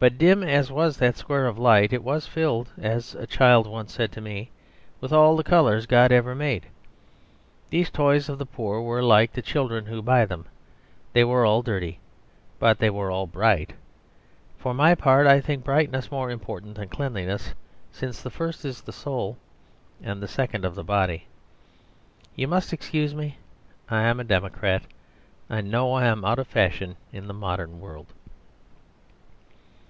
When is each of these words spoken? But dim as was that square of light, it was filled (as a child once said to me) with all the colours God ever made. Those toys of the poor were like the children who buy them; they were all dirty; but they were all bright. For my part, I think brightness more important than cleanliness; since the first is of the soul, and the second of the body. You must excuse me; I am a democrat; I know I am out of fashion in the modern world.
But 0.00 0.16
dim 0.16 0.42
as 0.42 0.72
was 0.72 0.96
that 0.96 1.18
square 1.18 1.46
of 1.46 1.58
light, 1.58 1.92
it 1.92 2.02
was 2.02 2.26
filled 2.26 2.70
(as 2.78 3.14
a 3.14 3.26
child 3.26 3.66
once 3.66 3.92
said 3.92 4.10
to 4.12 4.22
me) 4.22 4.48
with 4.98 5.12
all 5.12 5.36
the 5.36 5.44
colours 5.44 5.84
God 5.84 6.10
ever 6.10 6.34
made. 6.34 6.64
Those 7.70 7.90
toys 7.90 8.30
of 8.30 8.38
the 8.38 8.46
poor 8.46 8.80
were 8.80 9.02
like 9.02 9.34
the 9.34 9.42
children 9.42 9.84
who 9.84 10.00
buy 10.00 10.24
them; 10.24 10.46
they 11.12 11.22
were 11.22 11.44
all 11.44 11.60
dirty; 11.60 12.00
but 12.58 12.78
they 12.78 12.88
were 12.88 13.10
all 13.10 13.26
bright. 13.26 13.74
For 14.56 14.72
my 14.72 14.94
part, 14.94 15.26
I 15.26 15.38
think 15.38 15.64
brightness 15.64 16.10
more 16.10 16.30
important 16.30 16.76
than 16.76 16.88
cleanliness; 16.88 17.52
since 17.92 18.22
the 18.22 18.30
first 18.30 18.64
is 18.64 18.78
of 18.78 18.86
the 18.86 18.92
soul, 18.92 19.36
and 20.02 20.22
the 20.22 20.26
second 20.28 20.64
of 20.64 20.74
the 20.76 20.82
body. 20.82 21.26
You 22.34 22.48
must 22.48 22.72
excuse 22.72 23.14
me; 23.14 23.36
I 23.90 24.04
am 24.04 24.18
a 24.18 24.24
democrat; 24.24 24.84
I 25.50 25.60
know 25.60 25.92
I 25.92 26.06
am 26.06 26.24
out 26.24 26.38
of 26.38 26.46
fashion 26.48 26.96
in 27.12 27.26
the 27.26 27.34
modern 27.34 27.80
world. 27.82 28.06